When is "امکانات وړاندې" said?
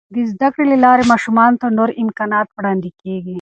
2.03-2.89